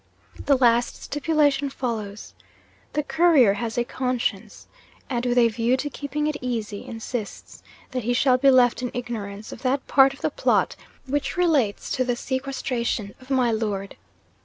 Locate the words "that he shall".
7.91-8.39